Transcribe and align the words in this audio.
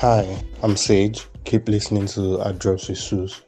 Hi, 0.00 0.40
I'm 0.62 0.76
Sage. 0.76 1.26
Keep 1.44 1.68
listening 1.68 2.06
to 2.06 2.38
Hard 2.38 2.60
Drops 2.60 2.88
with 2.88 2.98
Suze. 2.98 3.42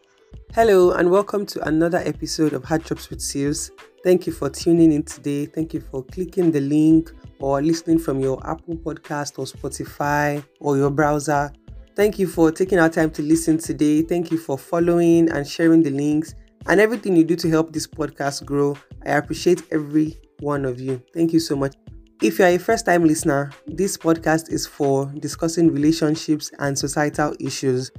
Hello, 0.53 0.91
and 0.91 1.09
welcome 1.09 1.47
to 1.47 1.63
another 1.69 1.99
episode 1.99 2.55
of 2.55 2.65
Hard 2.65 2.83
Drops 2.83 3.09
with 3.09 3.21
Suze. 3.21 3.71
Thank 4.03 4.27
you 4.27 4.33
for 4.33 4.51
tuning 4.51 4.91
in 4.91 5.05
today. 5.05 5.47
Thank 5.47 5.75
you 5.75 5.81
for 5.81 6.03
clicking 6.03 6.51
the 6.51 6.59
link 6.59 7.13
or 7.39 7.63
listening 7.63 8.01
from 8.01 8.19
your 8.19 8.45
Apple 8.45 8.75
Podcast 8.75 9.39
or 9.39 9.45
Spotify 9.45 10.45
or 10.59 10.77
your 10.77 10.91
browser. 10.91 11.53
Thank 11.95 12.19
you 12.19 12.27
for 12.27 12.51
taking 12.51 12.81
our 12.81 12.89
time 12.89 13.13
to 13.13 13.23
listen 13.23 13.57
today. 13.57 14.03
Thank 14.03 14.33
you 14.33 14.39
for 14.39 14.59
following 14.59 15.31
and 15.31 15.47
sharing 15.47 15.85
the 15.85 15.91
links 15.91 16.35
and 16.67 16.81
everything 16.81 17.15
you 17.15 17.23
do 17.23 17.37
to 17.37 17.49
help 17.49 17.73
this 17.73 17.87
podcast 17.87 18.45
grow. 18.45 18.77
I 19.07 19.11
appreciate 19.11 19.63
every 19.71 20.19
one 20.41 20.65
of 20.65 20.81
you. 20.81 21.01
Thank 21.15 21.33
you 21.33 21.39
so 21.39 21.55
much. 21.55 21.77
If 22.23 22.39
you 22.39 22.45
are 22.45 22.49
a 22.49 22.59
first 22.59 22.85
time 22.85 23.07
listener, 23.07 23.51
this 23.67 23.97
podcast 23.97 24.53
is 24.53 24.67
for 24.67 25.07
discussing 25.21 25.73
relationships 25.73 26.51
and 26.59 26.79
societal 26.79 27.35
issues. 27.41 27.91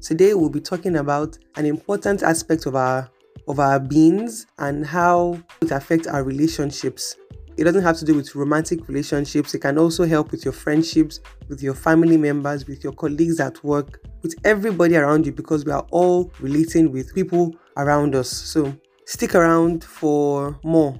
Today 0.00 0.34
we'll 0.34 0.50
be 0.50 0.60
talking 0.60 0.94
about 0.98 1.36
an 1.56 1.66
important 1.66 2.22
aspect 2.22 2.66
of 2.66 2.76
our 2.76 3.10
of 3.48 3.58
our 3.58 3.80
beings 3.80 4.46
and 4.58 4.86
how 4.86 5.42
it 5.60 5.72
affects 5.72 6.06
our 6.06 6.22
relationships. 6.22 7.16
It 7.56 7.64
doesn't 7.64 7.82
have 7.82 7.96
to 7.96 8.04
do 8.04 8.14
with 8.14 8.36
romantic 8.36 8.86
relationships. 8.86 9.52
It 9.52 9.62
can 9.62 9.78
also 9.78 10.04
help 10.06 10.30
with 10.30 10.44
your 10.44 10.52
friendships, 10.52 11.18
with 11.48 11.60
your 11.60 11.74
family 11.74 12.16
members, 12.16 12.68
with 12.68 12.84
your 12.84 12.92
colleagues 12.92 13.40
at 13.40 13.64
work, 13.64 14.00
with 14.22 14.36
everybody 14.44 14.94
around 14.94 15.26
you 15.26 15.32
because 15.32 15.64
we 15.64 15.72
are 15.72 15.86
all 15.90 16.30
relating 16.38 16.92
with 16.92 17.12
people 17.16 17.52
around 17.76 18.14
us. 18.14 18.30
So 18.30 18.76
stick 19.06 19.34
around 19.34 19.82
for 19.82 20.56
more. 20.62 20.96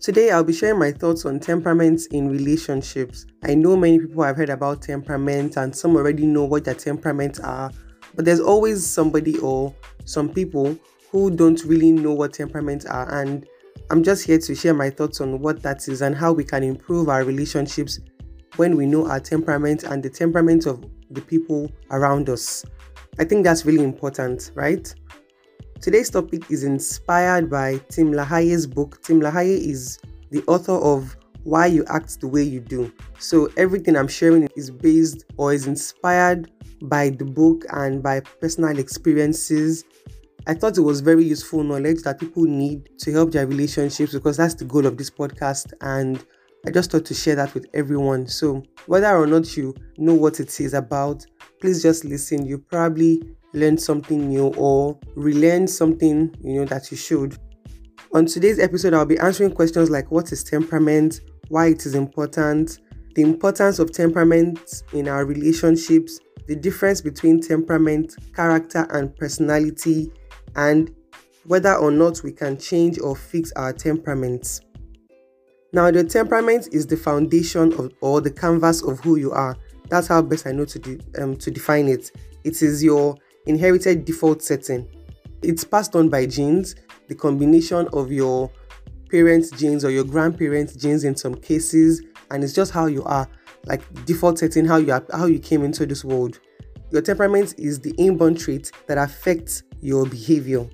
Today, 0.00 0.30
I'll 0.30 0.42
be 0.42 0.54
sharing 0.54 0.78
my 0.78 0.92
thoughts 0.92 1.26
on 1.26 1.38
temperaments 1.38 2.06
in 2.06 2.30
relationships. 2.30 3.26
I 3.44 3.54
know 3.54 3.76
many 3.76 3.98
people 3.98 4.22
have 4.22 4.34
heard 4.34 4.48
about 4.48 4.80
temperament 4.80 5.58
and 5.58 5.76
some 5.76 5.94
already 5.94 6.24
know 6.24 6.44
what 6.44 6.64
their 6.64 6.72
temperaments 6.72 7.38
are, 7.38 7.70
but 8.14 8.24
there's 8.24 8.40
always 8.40 8.86
somebody 8.86 9.36
or 9.40 9.74
some 10.06 10.30
people 10.30 10.74
who 11.10 11.30
don't 11.30 11.62
really 11.64 11.92
know 11.92 12.14
what 12.14 12.32
temperaments 12.32 12.86
are. 12.86 13.14
And 13.20 13.46
I'm 13.90 14.02
just 14.02 14.24
here 14.24 14.38
to 14.38 14.54
share 14.54 14.72
my 14.72 14.88
thoughts 14.88 15.20
on 15.20 15.38
what 15.38 15.62
that 15.64 15.86
is 15.86 16.00
and 16.00 16.16
how 16.16 16.32
we 16.32 16.44
can 16.44 16.62
improve 16.62 17.10
our 17.10 17.22
relationships 17.22 18.00
when 18.56 18.78
we 18.78 18.86
know 18.86 19.06
our 19.06 19.20
temperament 19.20 19.82
and 19.82 20.02
the 20.02 20.08
temperament 20.08 20.64
of 20.64 20.82
the 21.10 21.20
people 21.20 21.70
around 21.90 22.30
us. 22.30 22.64
I 23.18 23.24
think 23.24 23.44
that's 23.44 23.66
really 23.66 23.84
important, 23.84 24.50
right? 24.54 24.94
Today's 25.80 26.10
topic 26.10 26.50
is 26.50 26.62
inspired 26.62 27.48
by 27.48 27.78
Tim 27.88 28.12
LaHaye's 28.12 28.66
book. 28.66 29.00
Tim 29.00 29.18
LaHaye 29.18 29.66
is 29.66 29.98
the 30.30 30.42
author 30.42 30.74
of 30.74 31.16
Why 31.44 31.64
You 31.68 31.86
Act 31.88 32.20
the 32.20 32.28
Way 32.28 32.42
You 32.42 32.60
Do. 32.60 32.92
So 33.18 33.48
everything 33.56 33.96
I'm 33.96 34.06
sharing 34.06 34.46
is 34.56 34.70
based 34.70 35.24
or 35.38 35.54
is 35.54 35.66
inspired 35.66 36.50
by 36.82 37.08
the 37.08 37.24
book 37.24 37.64
and 37.70 38.02
by 38.02 38.20
personal 38.42 38.78
experiences. 38.78 39.84
I 40.46 40.52
thought 40.52 40.76
it 40.76 40.82
was 40.82 41.00
very 41.00 41.24
useful 41.24 41.64
knowledge 41.64 42.02
that 42.02 42.20
people 42.20 42.44
need 42.44 42.90
to 42.98 43.10
help 43.10 43.32
their 43.32 43.46
relationships 43.46 44.12
because 44.12 44.36
that's 44.36 44.56
the 44.56 44.66
goal 44.66 44.84
of 44.84 44.98
this 44.98 45.08
podcast 45.08 45.72
and 45.80 46.22
I 46.66 46.70
just 46.72 46.90
thought 46.90 47.06
to 47.06 47.14
share 47.14 47.36
that 47.36 47.54
with 47.54 47.64
everyone. 47.72 48.26
So, 48.26 48.62
whether 48.84 49.16
or 49.16 49.26
not 49.26 49.56
you 49.56 49.74
know 49.96 50.12
what 50.12 50.40
it 50.40 50.60
is 50.60 50.74
about, 50.74 51.24
please 51.58 51.82
just 51.82 52.04
listen. 52.04 52.44
You 52.44 52.58
probably 52.58 53.22
learn 53.52 53.78
something 53.78 54.28
new 54.28 54.48
or 54.54 54.98
relearn 55.14 55.66
something 55.66 56.34
you 56.42 56.54
know 56.54 56.64
that 56.66 56.90
you 56.90 56.96
should. 56.96 57.36
On 58.12 58.26
today's 58.26 58.58
episode, 58.58 58.94
I'll 58.94 59.06
be 59.06 59.18
answering 59.18 59.52
questions 59.52 59.90
like 59.90 60.10
what 60.10 60.32
is 60.32 60.42
temperament, 60.42 61.20
why 61.48 61.68
it 61.68 61.86
is 61.86 61.94
important, 61.94 62.78
the 63.14 63.22
importance 63.22 63.78
of 63.78 63.92
temperament 63.92 64.82
in 64.92 65.08
our 65.08 65.24
relationships, 65.24 66.18
the 66.46 66.56
difference 66.56 67.00
between 67.00 67.40
temperament, 67.40 68.16
character, 68.34 68.86
and 68.90 69.14
personality, 69.16 70.10
and 70.56 70.94
whether 71.44 71.74
or 71.74 71.90
not 71.90 72.22
we 72.22 72.32
can 72.32 72.58
change 72.58 72.98
or 72.98 73.14
fix 73.14 73.52
our 73.52 73.72
temperaments. 73.72 74.60
Now, 75.72 75.90
the 75.90 76.02
temperament 76.02 76.68
is 76.72 76.86
the 76.86 76.96
foundation 76.96 77.72
of 77.74 77.92
or 78.00 78.20
the 78.20 78.30
canvas 78.30 78.82
of 78.82 78.98
who 79.00 79.16
you 79.16 79.30
are. 79.30 79.56
That's 79.88 80.08
how 80.08 80.22
best 80.22 80.46
I 80.46 80.52
know 80.52 80.64
to 80.64 80.78
de- 80.78 81.22
um, 81.22 81.36
to 81.36 81.50
define 81.50 81.88
it. 81.88 82.10
It 82.42 82.62
is 82.62 82.82
your 82.82 83.16
inherited 83.50 84.04
default 84.04 84.42
setting. 84.42 84.88
It's 85.42 85.64
passed 85.64 85.94
on 85.96 86.08
by 86.08 86.26
genes, 86.26 86.76
the 87.08 87.14
combination 87.14 87.88
of 87.92 88.10
your 88.12 88.50
parents' 89.10 89.50
genes 89.50 89.84
or 89.84 89.90
your 89.90 90.04
grandparents' 90.04 90.74
genes 90.74 91.04
in 91.04 91.16
some 91.16 91.34
cases, 91.34 92.02
and 92.30 92.44
it's 92.44 92.52
just 92.52 92.72
how 92.72 92.86
you 92.86 93.02
are, 93.04 93.28
like 93.66 93.82
default 94.06 94.38
setting, 94.38 94.64
how 94.64 94.76
you 94.76 94.92
are, 94.92 95.04
how 95.12 95.26
you 95.26 95.38
came 95.38 95.64
into 95.64 95.84
this 95.84 96.04
world. 96.04 96.38
Your 96.92 97.02
temperament 97.02 97.54
is 97.58 97.80
the 97.80 97.90
inborn 97.98 98.36
trait 98.36 98.70
that 98.86 98.98
affects 98.98 99.64
your 99.80 100.06
behavior. 100.06 100.66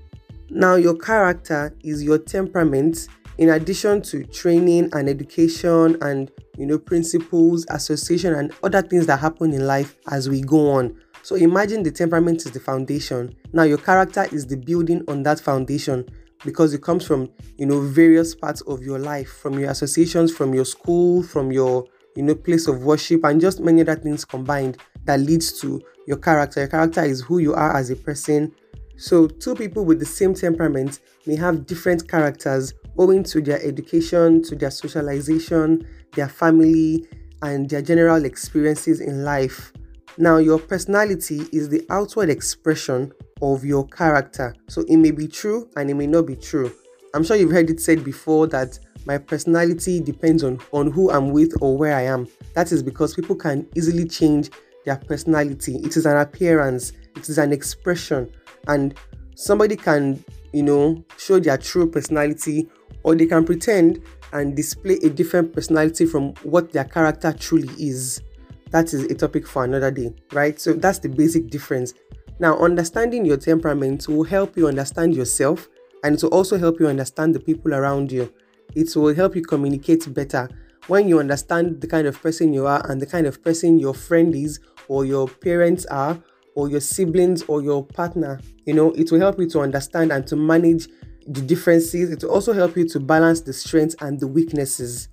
Now, 0.50 0.74
your 0.76 0.96
character 0.96 1.74
is 1.82 2.02
your 2.02 2.18
temperament 2.18 3.08
in 3.38 3.50
addition 3.50 4.02
to 4.02 4.24
training 4.24 4.90
and 4.92 5.08
education 5.08 5.96
and 6.00 6.30
you 6.56 6.66
know 6.66 6.78
principles 6.78 7.66
association 7.68 8.34
and 8.34 8.52
other 8.62 8.80
things 8.80 9.06
that 9.06 9.18
happen 9.20 9.52
in 9.52 9.66
life 9.66 9.96
as 10.10 10.28
we 10.28 10.40
go 10.40 10.70
on 10.70 10.96
so 11.26 11.34
imagine 11.34 11.82
the 11.82 11.90
temperament 11.90 12.46
is 12.46 12.52
the 12.52 12.60
foundation. 12.60 13.34
Now 13.52 13.64
your 13.64 13.78
character 13.78 14.28
is 14.30 14.46
the 14.46 14.56
building 14.56 15.02
on 15.08 15.24
that 15.24 15.40
foundation 15.40 16.08
because 16.44 16.72
it 16.72 16.84
comes 16.84 17.04
from, 17.04 17.28
you 17.58 17.66
know, 17.66 17.80
various 17.80 18.32
parts 18.32 18.60
of 18.60 18.84
your 18.84 19.00
life, 19.00 19.28
from 19.28 19.58
your 19.58 19.70
associations, 19.70 20.32
from 20.32 20.54
your 20.54 20.64
school, 20.64 21.24
from 21.24 21.50
your, 21.50 21.84
you 22.14 22.22
know, 22.22 22.36
place 22.36 22.68
of 22.68 22.84
worship 22.84 23.24
and 23.24 23.40
just 23.40 23.58
many 23.58 23.80
other 23.80 23.96
things 23.96 24.24
combined 24.24 24.76
that 25.06 25.18
leads 25.18 25.60
to 25.62 25.82
your 26.06 26.18
character. 26.18 26.60
Your 26.60 26.68
character 26.68 27.02
is 27.02 27.22
who 27.22 27.38
you 27.38 27.54
are 27.54 27.76
as 27.76 27.90
a 27.90 27.96
person. 27.96 28.54
So 28.96 29.26
two 29.26 29.56
people 29.56 29.84
with 29.84 29.98
the 29.98 30.06
same 30.06 30.32
temperament 30.32 31.00
may 31.26 31.34
have 31.34 31.66
different 31.66 32.08
characters 32.08 32.72
owing 32.98 33.24
to 33.24 33.40
their 33.40 33.60
education, 33.64 34.44
to 34.44 34.54
their 34.54 34.70
socialization, 34.70 35.88
their 36.12 36.28
family, 36.28 37.04
and 37.42 37.68
their 37.68 37.82
general 37.82 38.24
experiences 38.24 39.00
in 39.00 39.24
life. 39.24 39.72
Now, 40.18 40.38
your 40.38 40.58
personality 40.58 41.42
is 41.52 41.68
the 41.68 41.84
outward 41.90 42.30
expression 42.30 43.12
of 43.42 43.64
your 43.64 43.86
character. 43.88 44.54
So 44.68 44.82
it 44.88 44.96
may 44.96 45.10
be 45.10 45.28
true 45.28 45.68
and 45.76 45.90
it 45.90 45.94
may 45.94 46.06
not 46.06 46.26
be 46.26 46.36
true. 46.36 46.72
I'm 47.14 47.22
sure 47.22 47.36
you've 47.36 47.50
heard 47.50 47.68
it 47.68 47.80
said 47.80 48.02
before 48.02 48.46
that 48.48 48.78
my 49.04 49.18
personality 49.18 50.00
depends 50.00 50.42
on, 50.42 50.58
on 50.72 50.90
who 50.90 51.10
I'm 51.10 51.30
with 51.30 51.52
or 51.60 51.76
where 51.76 51.94
I 51.94 52.02
am. 52.02 52.28
That 52.54 52.72
is 52.72 52.82
because 52.82 53.14
people 53.14 53.36
can 53.36 53.68
easily 53.76 54.06
change 54.06 54.50
their 54.86 54.96
personality. 54.96 55.76
It 55.76 55.96
is 55.98 56.06
an 56.06 56.16
appearance, 56.16 56.92
it 57.14 57.28
is 57.28 57.36
an 57.36 57.52
expression, 57.52 58.30
and 58.68 58.94
somebody 59.34 59.76
can, 59.76 60.24
you 60.52 60.62
know, 60.62 61.04
show 61.18 61.38
their 61.38 61.58
true 61.58 61.90
personality 61.90 62.68
or 63.02 63.14
they 63.14 63.26
can 63.26 63.44
pretend 63.44 64.02
and 64.32 64.56
display 64.56 64.98
a 65.02 65.10
different 65.10 65.52
personality 65.52 66.06
from 66.06 66.32
what 66.42 66.72
their 66.72 66.84
character 66.84 67.32
truly 67.32 67.72
is 67.78 68.22
that 68.70 68.92
is 68.92 69.04
a 69.04 69.14
topic 69.14 69.46
for 69.46 69.64
another 69.64 69.90
day, 69.90 70.14
right? 70.32 70.60
So 70.60 70.72
that's 70.72 70.98
the 70.98 71.08
basic 71.08 71.48
difference. 71.48 71.94
Now, 72.38 72.58
understanding 72.58 73.24
your 73.24 73.36
temperament 73.36 74.08
will 74.08 74.24
help 74.24 74.56
you 74.56 74.68
understand 74.68 75.14
yourself 75.14 75.68
and 76.04 76.16
it 76.16 76.22
will 76.22 76.30
also 76.30 76.58
help 76.58 76.80
you 76.80 76.86
understand 76.86 77.34
the 77.34 77.40
people 77.40 77.74
around 77.74 78.12
you. 78.12 78.32
It 78.74 78.94
will 78.94 79.14
help 79.14 79.36
you 79.36 79.42
communicate 79.42 80.12
better 80.12 80.48
when 80.88 81.08
you 81.08 81.18
understand 81.18 81.80
the 81.80 81.86
kind 81.86 82.06
of 82.06 82.20
person 82.20 82.52
you 82.52 82.66
are 82.66 82.88
and 82.90 83.00
the 83.00 83.06
kind 83.06 83.26
of 83.26 83.42
person 83.42 83.78
your 83.78 83.94
friend 83.94 84.34
is 84.34 84.60
or 84.88 85.04
your 85.04 85.28
parents 85.28 85.86
are 85.86 86.20
or 86.54 86.68
your 86.68 86.80
siblings 86.80 87.42
or 87.44 87.62
your 87.62 87.84
partner. 87.84 88.40
You 88.64 88.74
know, 88.74 88.90
it 88.92 89.10
will 89.10 89.20
help 89.20 89.38
you 89.38 89.48
to 89.50 89.60
understand 89.60 90.12
and 90.12 90.26
to 90.26 90.36
manage 90.36 90.88
the 91.26 91.40
differences. 91.40 92.10
It 92.10 92.22
will 92.22 92.30
also 92.30 92.52
help 92.52 92.76
you 92.76 92.88
to 92.88 93.00
balance 93.00 93.40
the 93.40 93.52
strengths 93.52 93.96
and 94.00 94.20
the 94.20 94.26
weaknesses. 94.26 95.08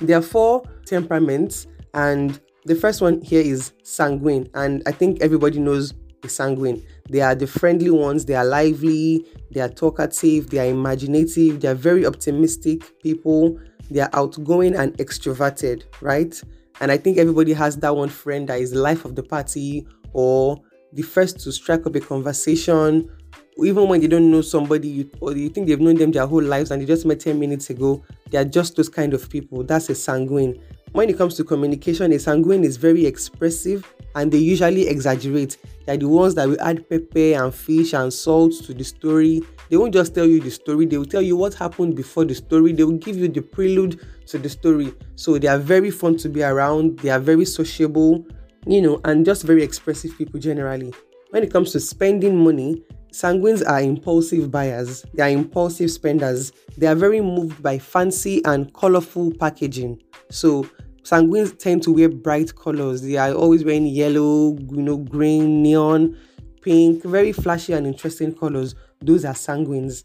There 0.00 0.18
are 0.18 0.22
four 0.22 0.64
temperaments, 0.84 1.66
and 1.94 2.40
the 2.64 2.74
first 2.74 3.00
one 3.00 3.20
here 3.20 3.42
is 3.42 3.72
sanguine, 3.82 4.48
and 4.54 4.82
I 4.86 4.92
think 4.92 5.20
everybody 5.20 5.58
knows 5.58 5.94
the 6.22 6.28
sanguine. 6.28 6.82
They 7.08 7.20
are 7.20 7.34
the 7.34 7.46
friendly 7.46 7.90
ones, 7.90 8.24
they 8.24 8.34
are 8.34 8.44
lively, 8.44 9.26
they 9.50 9.60
are 9.60 9.68
talkative, 9.68 10.50
they 10.50 10.58
are 10.58 10.70
imaginative, 10.70 11.60
they 11.60 11.68
are 11.68 11.74
very 11.74 12.06
optimistic 12.06 13.00
people, 13.02 13.58
they 13.90 14.00
are 14.00 14.10
outgoing 14.12 14.74
and 14.76 14.96
extroverted, 14.98 15.82
right? 16.00 16.40
And 16.80 16.90
I 16.90 16.96
think 16.96 17.18
everybody 17.18 17.52
has 17.52 17.76
that 17.78 17.94
one 17.94 18.08
friend 18.08 18.48
that 18.48 18.60
is 18.60 18.70
the 18.70 18.80
life 18.80 19.04
of 19.04 19.14
the 19.14 19.22
party 19.22 19.86
or 20.12 20.60
the 20.92 21.02
first 21.02 21.40
to 21.40 21.52
strike 21.52 21.86
up 21.86 21.94
a 21.96 22.00
conversation, 22.00 23.10
even 23.58 23.88
when 23.88 24.00
they 24.00 24.06
don't 24.06 24.30
know 24.30 24.40
somebody 24.40 25.10
or 25.20 25.36
you 25.36 25.48
think 25.48 25.66
they've 25.66 25.80
known 25.80 25.96
them 25.96 26.12
their 26.12 26.26
whole 26.26 26.42
lives 26.42 26.70
and 26.70 26.80
they 26.80 26.86
just 26.86 27.04
met 27.04 27.20
10 27.20 27.38
minutes 27.38 27.70
ago, 27.70 28.02
they 28.30 28.38
are 28.38 28.44
just 28.44 28.76
those 28.76 28.88
kind 28.88 29.14
of 29.14 29.28
people. 29.28 29.62
That's 29.64 29.90
a 29.90 29.94
sanguine. 29.94 30.62
When 30.92 31.08
it 31.08 31.16
comes 31.16 31.36
to 31.36 31.44
communication, 31.44 32.12
a 32.12 32.18
sanguine 32.18 32.64
is 32.64 32.76
very 32.76 33.06
expressive 33.06 33.90
and 34.14 34.30
they 34.30 34.36
usually 34.36 34.88
exaggerate. 34.88 35.56
They're 35.86 35.96
the 35.96 36.06
ones 36.06 36.34
that 36.34 36.46
will 36.46 36.60
add 36.60 36.86
pepper 36.86 37.42
and 37.42 37.54
fish 37.54 37.94
and 37.94 38.12
salt 38.12 38.52
to 38.64 38.74
the 38.74 38.84
story. 38.84 39.40
They 39.70 39.78
won't 39.78 39.94
just 39.94 40.14
tell 40.14 40.26
you 40.26 40.38
the 40.38 40.50
story, 40.50 40.84
they 40.84 40.98
will 40.98 41.06
tell 41.06 41.22
you 41.22 41.34
what 41.34 41.54
happened 41.54 41.96
before 41.96 42.26
the 42.26 42.34
story. 42.34 42.74
They 42.74 42.84
will 42.84 42.98
give 42.98 43.16
you 43.16 43.28
the 43.28 43.40
prelude 43.40 44.00
to 44.26 44.38
the 44.38 44.50
story. 44.50 44.92
So 45.16 45.38
they 45.38 45.48
are 45.48 45.58
very 45.58 45.90
fun 45.90 46.18
to 46.18 46.28
be 46.28 46.42
around, 46.42 46.98
they 46.98 47.08
are 47.08 47.18
very 47.18 47.46
sociable, 47.46 48.26
you 48.66 48.82
know, 48.82 49.00
and 49.06 49.24
just 49.24 49.44
very 49.44 49.62
expressive 49.62 50.16
people 50.18 50.38
generally. 50.40 50.92
When 51.30 51.42
it 51.42 51.50
comes 51.50 51.72
to 51.72 51.80
spending 51.80 52.44
money, 52.44 52.82
sanguines 53.12 53.66
are 53.66 53.80
impulsive 53.80 54.50
buyers, 54.50 55.06
they 55.14 55.22
are 55.22 55.30
impulsive 55.30 55.90
spenders. 55.90 56.52
They 56.76 56.86
are 56.86 56.94
very 56.94 57.22
moved 57.22 57.62
by 57.62 57.78
fancy 57.78 58.44
and 58.44 58.72
colorful 58.74 59.32
packaging. 59.38 60.02
So, 60.32 60.66
sanguines 61.02 61.58
tend 61.58 61.82
to 61.82 61.92
wear 61.92 62.08
bright 62.08 62.56
colors. 62.56 63.02
They 63.02 63.18
are 63.18 63.32
always 63.34 63.64
wearing 63.64 63.86
yellow, 63.86 64.56
you 64.58 64.82
know, 64.82 64.96
green, 64.96 65.62
neon, 65.62 66.16
pink, 66.62 67.04
very 67.04 67.32
flashy 67.32 67.74
and 67.74 67.86
interesting 67.86 68.34
colors. 68.34 68.74
Those 69.02 69.26
are 69.26 69.34
sanguines. 69.34 70.04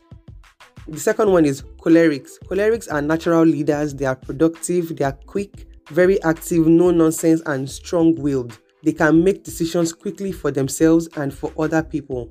The 0.86 1.00
second 1.00 1.32
one 1.32 1.46
is 1.46 1.62
cholerics. 1.80 2.40
Cholerics 2.46 2.92
are 2.92 3.02
natural 3.02 3.44
leaders. 3.44 3.96
They 3.96 4.06
are 4.06 4.18
productive, 4.18 4.98
they 4.98 5.06
are 5.06 5.18
quick, 5.28 5.66
very 5.90 6.22
active, 6.24 6.68
no 6.68 6.92
nonsense, 6.92 7.42
and 7.46 7.70
strong 7.70 8.16
willed. 8.16 8.60
They 8.84 8.92
can 8.92 9.24
make 9.24 9.46
decisions 9.46 9.94
quickly 9.94 10.34
for 10.34 10.52
themselves 10.52 11.08
and 11.16 11.34
for 11.34 11.54
other 11.58 11.84
people. 11.84 12.30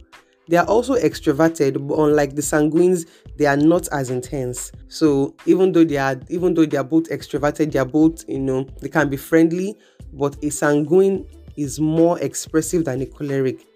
They 0.48 0.56
are 0.56 0.66
also 0.66 0.94
extroverted, 0.94 1.86
but 1.86 1.98
unlike 1.98 2.36
the 2.36 2.42
sanguines, 2.42 3.08
they 3.36 3.46
are 3.46 3.56
not 3.56 3.88
as 3.92 4.10
intense. 4.10 4.70
So 4.88 5.34
even 5.46 5.72
though 5.72 5.84
they 5.84 5.96
are 5.96 6.20
even 6.28 6.54
though 6.54 6.66
they 6.66 6.76
are 6.76 6.84
both 6.84 7.08
extroverted, 7.10 7.72
they 7.72 7.78
are 7.78 7.84
both, 7.84 8.24
you 8.28 8.38
know, 8.38 8.66
they 8.80 8.88
can 8.88 9.08
be 9.08 9.16
friendly, 9.16 9.76
but 10.12 10.36
a 10.42 10.50
sanguine 10.50 11.26
is 11.56 11.80
more 11.80 12.18
expressive 12.20 12.84
than 12.84 13.02
a 13.02 13.06
choleric. 13.06 13.66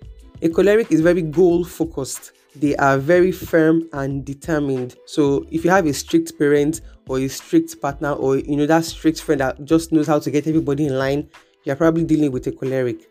A 0.43 0.49
choleric 0.49 0.91
is 0.93 1.01
very 1.01 1.23
goal 1.23 1.65
focused 1.65 2.33
they 2.57 2.75
are 2.77 2.99
very 2.99 3.33
firm 3.33 3.89
and 3.93 4.25
determined. 4.25 4.97
So 5.07 5.47
if 5.51 5.65
you 5.65 5.71
have 5.71 5.87
a 5.87 5.93
strict 5.93 6.37
parent 6.39 6.81
or 7.09 7.19
a 7.19 7.29
strict 7.29 7.81
partner 7.81 8.13
or 8.13 8.39
you 8.39 8.57
know 8.57 8.67
that 8.67 8.85
strict 8.85 9.23
friend 9.23 9.41
that 9.41 9.65
just 9.65 9.93
knows 9.93 10.07
how 10.07 10.19
to 10.19 10.31
get 10.31 10.47
everybody 10.47 10.87
in 10.87 10.99
line, 10.99 11.29
you're 11.65 11.77
probably 11.77 12.05
dealing 12.05 12.33
with 12.33 12.47
a 12.47 12.53
choleric. 12.53 13.09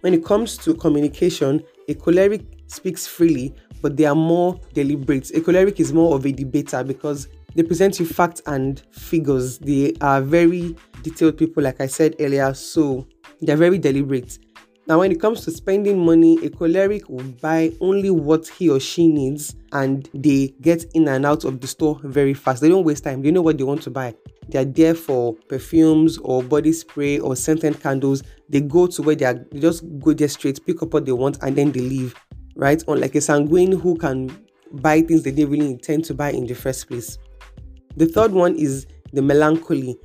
When 0.00 0.14
it 0.14 0.24
comes 0.24 0.56
to 0.58 0.74
communication, 0.74 1.62
a 1.88 1.94
choleric 1.94 2.42
speaks 2.66 3.06
freely, 3.06 3.54
but 3.80 3.96
they 3.96 4.04
are 4.04 4.14
more 4.14 4.60
deliberate. 4.72 5.30
A 5.34 5.40
choleric 5.40 5.80
is 5.80 5.92
more 5.92 6.14
of 6.14 6.24
a 6.26 6.32
debater 6.32 6.84
because 6.84 7.28
they 7.54 7.62
present 7.62 7.98
you 8.00 8.06
facts 8.06 8.40
and 8.46 8.80
figures. 8.92 9.58
They 9.58 9.94
are 10.00 10.22
very 10.22 10.76
detailed 11.02 11.36
people, 11.36 11.62
like 11.62 11.80
I 11.80 11.86
said 11.86 12.16
earlier, 12.20 12.54
so 12.54 13.06
they're 13.40 13.56
very 13.56 13.78
deliberate. 13.78 14.38
Now, 14.88 14.98
when 14.98 15.12
it 15.12 15.20
comes 15.20 15.44
to 15.44 15.52
spending 15.52 16.04
money, 16.04 16.44
a 16.44 16.50
choleric 16.50 17.08
will 17.08 17.24
buy 17.40 17.72
only 17.80 18.10
what 18.10 18.48
he 18.48 18.68
or 18.68 18.80
she 18.80 19.06
needs 19.06 19.54
and 19.72 20.08
they 20.12 20.54
get 20.60 20.84
in 20.94 21.06
and 21.06 21.24
out 21.24 21.44
of 21.44 21.60
the 21.60 21.68
store 21.68 22.00
very 22.02 22.34
fast. 22.34 22.62
They 22.62 22.68
don't 22.68 22.84
waste 22.84 23.04
time, 23.04 23.22
they 23.22 23.30
know 23.30 23.42
what 23.42 23.58
they 23.58 23.64
want 23.64 23.82
to 23.82 23.90
buy. 23.90 24.14
They 24.48 24.58
are 24.58 24.64
there 24.64 24.94
for 24.94 25.34
perfumes 25.48 26.18
or 26.18 26.42
body 26.42 26.72
spray 26.72 27.18
or 27.18 27.36
scented 27.36 27.80
candles. 27.80 28.22
They 28.48 28.60
go 28.60 28.86
to 28.88 29.02
where 29.02 29.14
they 29.14 29.24
are, 29.24 29.34
they 29.50 29.60
just 29.60 29.84
go 30.00 30.12
there 30.12 30.28
straight, 30.28 30.64
pick 30.66 30.82
up 30.82 30.92
what 30.92 31.06
they 31.06 31.12
want, 31.12 31.38
and 31.42 31.56
then 31.56 31.72
they 31.72 31.80
leave. 31.80 32.14
Right? 32.56 32.82
Unlike 32.86 33.14
a 33.14 33.20
sanguine 33.20 33.72
who 33.72 33.96
can 33.96 34.30
buy 34.72 35.02
things 35.02 35.22
they 35.22 35.30
didn't 35.30 35.50
really 35.50 35.70
intend 35.70 36.04
to 36.06 36.14
buy 36.14 36.30
in 36.30 36.46
the 36.46 36.54
first 36.54 36.88
place. 36.88 37.18
The 37.96 38.06
third 38.06 38.32
one 38.32 38.56
is 38.56 38.86
the 39.12 39.22
melancholy. 39.22 39.98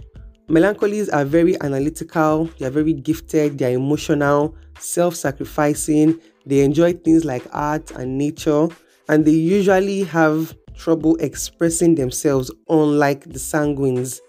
Melancholies 0.50 1.10
are 1.12 1.26
very 1.26 1.60
analytical, 1.62 2.46
they 2.58 2.66
are 2.66 2.72
very 2.72 2.94
gifted, 2.94 3.58
they 3.58 3.66
are 3.66 3.76
emotional, 3.76 4.56
self 4.80 5.16
sacrificing, 5.16 6.20
they 6.46 6.62
enjoy 6.62 6.94
things 6.94 7.26
like 7.26 7.44
art 7.52 7.92
and 7.92 8.18
nature, 8.18 8.68
and 9.10 9.26
they 9.26 9.32
usually 9.32 10.04
have 10.04 10.56
trouble 10.74 11.18
expressing 11.18 11.96
themselves, 11.96 12.52
unlike 12.70 13.24
the 13.26 13.40
sanguines. 13.40 14.20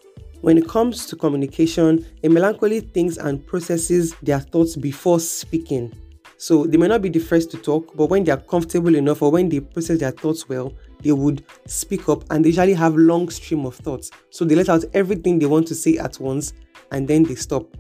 When 0.41 0.57
it 0.57 0.69
comes 0.69 1.07
to 1.07 1.17
communication, 1.17 2.07
a 2.23 2.29
melancholy 2.29 2.81
thinks 2.81 3.17
and 3.17 3.45
processes 3.45 4.15
their 4.23 4.39
thoughts 4.39 4.77
before 4.77 5.19
speaking. 5.19 5.93
So 6.37 6.65
they 6.65 6.77
may 6.77 6.87
not 6.87 7.03
be 7.03 7.09
the 7.09 7.19
first 7.19 7.51
to 7.51 7.57
talk, 7.57 7.97
but 7.97 8.07
when 8.07 8.23
they 8.23 8.31
are 8.31 8.41
comfortable 8.41 8.95
enough 8.95 9.23
or 9.23 9.33
when 9.33 9.49
they 9.49 9.59
process 9.59 9.99
their 9.99 10.13
thoughts 10.13 10.49
well, 10.49 10.73
they 11.03 11.11
would 11.11 11.45
speak 11.67 12.09
up 12.09 12.23
and 12.31 12.45
they 12.45 12.51
usually 12.51 12.75
have 12.75 12.95
long 12.97 13.29
stream 13.29 13.67
of 13.67 13.75
thoughts. 13.75 14.13
So 14.31 14.45
they 14.45 14.55
let 14.55 14.69
out 14.69 14.85
everything 14.95 15.41
they 15.41 15.47
want 15.47 15.67
to 15.69 15.75
say 15.75 15.99
at 15.99 16.21
once 16.21 16.53
and 16.93 17.09
then 17.09 17.25
they 17.25 17.35
stop. 17.35 17.77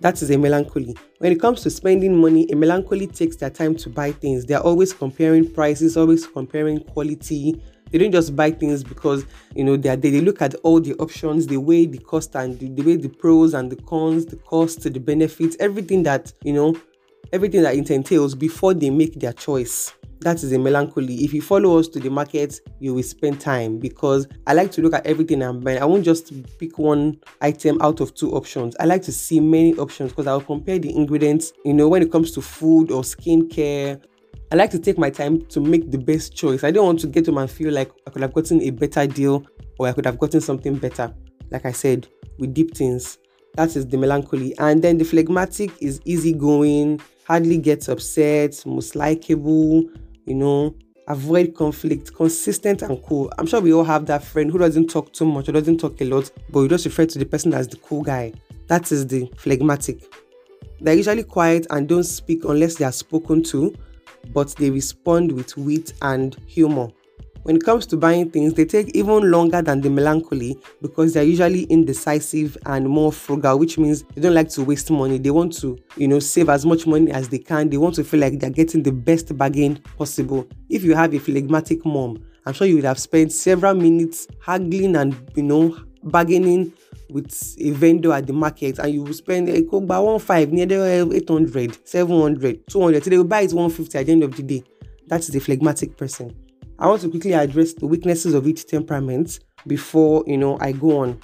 That 0.00 0.20
is 0.20 0.30
a 0.30 0.36
melancholy. 0.36 0.94
When 1.20 1.32
it 1.32 1.40
comes 1.40 1.62
to 1.62 1.70
spending 1.70 2.20
money, 2.20 2.46
a 2.52 2.56
melancholy 2.56 3.06
takes 3.06 3.36
their 3.36 3.48
time 3.48 3.74
to 3.76 3.88
buy 3.88 4.12
things. 4.12 4.44
They 4.44 4.52
are 4.52 4.62
always 4.62 4.92
comparing 4.92 5.50
prices, 5.50 5.96
always 5.96 6.26
comparing 6.26 6.80
quality. 6.80 7.62
They 7.90 7.98
don't 7.98 8.12
just 8.12 8.34
buy 8.34 8.50
things 8.50 8.82
because 8.84 9.24
you 9.54 9.64
know 9.64 9.76
they, 9.76 9.94
they, 9.96 10.10
they 10.10 10.20
look 10.20 10.42
at 10.42 10.54
all 10.56 10.80
the 10.80 10.94
options, 10.94 11.46
they 11.46 11.56
weigh 11.56 11.86
the 11.86 11.98
cost 11.98 12.34
and 12.34 12.58
the, 12.58 12.68
they 12.68 12.82
weigh 12.82 12.96
the 12.96 13.08
pros 13.08 13.54
and 13.54 13.70
the 13.70 13.76
cons, 13.76 14.26
the 14.26 14.36
cost, 14.36 14.82
the 14.82 15.00
benefits, 15.00 15.56
everything 15.60 16.02
that 16.04 16.32
you 16.42 16.52
know 16.52 16.76
everything 17.32 17.62
that 17.62 17.74
it 17.74 17.90
entails 17.90 18.34
before 18.34 18.74
they 18.74 18.90
make 18.90 19.14
their 19.20 19.32
choice. 19.32 19.92
That 20.20 20.42
is 20.42 20.52
a 20.52 20.58
melancholy. 20.58 21.16
If 21.24 21.34
you 21.34 21.42
follow 21.42 21.78
us 21.78 21.88
to 21.88 22.00
the 22.00 22.08
market, 22.08 22.60
you 22.80 22.94
will 22.94 23.02
spend 23.02 23.40
time 23.40 23.78
because 23.78 24.26
I 24.46 24.54
like 24.54 24.72
to 24.72 24.82
look 24.82 24.94
at 24.94 25.06
everything 25.06 25.42
I'm 25.42 25.60
buying. 25.60 25.78
I 25.78 25.84
won't 25.84 26.04
just 26.04 26.32
pick 26.58 26.78
one 26.78 27.20
item 27.42 27.80
out 27.82 28.00
of 28.00 28.14
two 28.14 28.32
options. 28.32 28.74
I 28.80 28.86
like 28.86 29.02
to 29.02 29.12
see 29.12 29.40
many 29.40 29.74
options 29.76 30.12
because 30.12 30.26
I'll 30.26 30.40
compare 30.40 30.78
the 30.78 30.94
ingredients, 30.94 31.52
you 31.64 31.74
know, 31.74 31.88
when 31.88 32.02
it 32.02 32.10
comes 32.10 32.32
to 32.32 32.42
food 32.42 32.90
or 32.90 33.02
skincare. 33.02 34.02
I 34.52 34.54
like 34.54 34.70
to 34.70 34.78
take 34.78 34.96
my 34.96 35.10
time 35.10 35.44
to 35.46 35.60
make 35.60 35.90
the 35.90 35.98
best 35.98 36.34
choice. 36.34 36.62
I 36.62 36.70
don't 36.70 36.86
want 36.86 37.00
to 37.00 37.08
get 37.08 37.26
home 37.26 37.38
and 37.38 37.50
feel 37.50 37.72
like 37.72 37.90
I 38.06 38.10
could 38.10 38.22
have 38.22 38.32
gotten 38.32 38.62
a 38.62 38.70
better 38.70 39.04
deal 39.06 39.44
or 39.78 39.88
I 39.88 39.92
could 39.92 40.06
have 40.06 40.18
gotten 40.18 40.40
something 40.40 40.76
better. 40.76 41.12
Like 41.50 41.66
I 41.66 41.72
said, 41.72 42.06
with 42.38 42.54
deep 42.54 42.76
things. 42.76 43.18
That 43.54 43.74
is 43.74 43.86
the 43.86 43.96
melancholy. 43.96 44.56
And 44.58 44.82
then 44.82 44.98
the 44.98 45.04
phlegmatic 45.04 45.72
is 45.82 46.00
easygoing, 46.04 47.00
hardly 47.26 47.58
gets 47.58 47.88
upset, 47.88 48.64
most 48.66 48.94
likable, 48.94 49.84
you 50.26 50.34
know, 50.34 50.76
avoid 51.08 51.54
conflict, 51.54 52.14
consistent 52.14 52.82
and 52.82 53.02
cool. 53.02 53.32
I'm 53.38 53.46
sure 53.46 53.60
we 53.60 53.72
all 53.72 53.84
have 53.84 54.06
that 54.06 54.22
friend 54.22 54.50
who 54.50 54.58
doesn't 54.58 54.88
talk 54.88 55.12
too 55.12 55.24
much 55.24 55.48
or 55.48 55.52
doesn't 55.52 55.78
talk 55.78 56.00
a 56.00 56.04
lot, 56.04 56.30
but 56.50 56.60
you 56.60 56.68
just 56.68 56.84
refer 56.84 57.06
to 57.06 57.18
the 57.18 57.26
person 57.26 57.52
as 57.52 57.66
the 57.66 57.78
cool 57.78 58.02
guy. 58.02 58.32
That 58.68 58.92
is 58.92 59.06
the 59.06 59.28
phlegmatic. 59.36 60.04
They're 60.80 60.94
usually 60.94 61.24
quiet 61.24 61.66
and 61.70 61.88
don't 61.88 62.04
speak 62.04 62.44
unless 62.44 62.76
they 62.76 62.84
are 62.84 62.92
spoken 62.92 63.42
to, 63.44 63.74
but 64.32 64.54
they 64.56 64.70
respond 64.70 65.32
with 65.32 65.56
wit 65.56 65.92
and 66.02 66.36
humor. 66.46 66.88
When 67.46 67.54
it 67.54 67.64
comes 67.64 67.86
to 67.86 67.96
buying 67.96 68.30
things, 68.30 68.54
they 68.54 68.64
take 68.64 68.96
even 68.96 69.30
longer 69.30 69.62
than 69.62 69.80
the 69.80 69.88
melancholy 69.88 70.58
because 70.82 71.12
they're 71.12 71.22
usually 71.22 71.62
indecisive 71.64 72.58
and 72.66 72.88
more 72.88 73.12
frugal, 73.12 73.56
which 73.60 73.78
means 73.78 74.02
they 74.14 74.20
don't 74.20 74.34
like 74.34 74.48
to 74.48 74.64
waste 74.64 74.90
money. 74.90 75.18
They 75.18 75.30
want 75.30 75.56
to, 75.60 75.78
you 75.96 76.08
know, 76.08 76.18
save 76.18 76.48
as 76.48 76.66
much 76.66 76.88
money 76.88 77.12
as 77.12 77.28
they 77.28 77.38
can. 77.38 77.70
They 77.70 77.76
want 77.76 77.94
to 77.94 78.04
feel 78.04 78.18
like 78.18 78.40
they're 78.40 78.50
getting 78.50 78.82
the 78.82 78.90
best 78.90 79.36
bargain 79.38 79.76
possible. 79.96 80.48
If 80.68 80.82
you 80.82 80.96
have 80.96 81.14
a 81.14 81.20
phlegmatic 81.20 81.86
mom, 81.86 82.18
I'm 82.46 82.52
sure 82.52 82.66
you 82.66 82.74
would 82.76 82.84
have 82.84 82.98
spent 82.98 83.30
several 83.30 83.74
minutes 83.74 84.26
haggling 84.44 84.96
and, 84.96 85.14
you 85.36 85.44
know, 85.44 85.78
bargaining 86.02 86.72
with 87.10 87.56
a 87.60 87.70
vendor 87.70 88.12
at 88.12 88.26
the 88.26 88.32
market 88.32 88.78
and 88.78 88.92
you 88.92 89.02
will 89.02 89.12
spend 89.12 89.48
a 89.48 89.62
coke 89.62 89.86
by 89.86 89.98
one 89.98 90.18
five 90.18 90.52
near 90.52 90.66
the 90.66 91.10
800 91.14 91.86
700 91.86 92.66
200 92.68 93.04
so 93.04 93.10
they 93.10 93.16
will 93.16 93.24
buy 93.24 93.40
it 93.40 93.52
150 93.52 93.98
at 93.98 94.06
the 94.06 94.12
end 94.12 94.22
of 94.22 94.36
the 94.36 94.42
day 94.42 94.62
that 95.06 95.20
is 95.20 95.34
a 95.34 95.40
phlegmatic 95.40 95.96
person 95.96 96.34
I 96.78 96.88
want 96.88 97.00
to 97.02 97.08
quickly 97.08 97.32
address 97.32 97.72
the 97.72 97.86
weaknesses 97.86 98.34
of 98.34 98.46
each 98.46 98.66
temperament 98.66 99.40
before 99.66 100.24
you 100.26 100.36
know 100.36 100.58
I 100.60 100.72
go 100.72 100.98
on. 100.98 101.18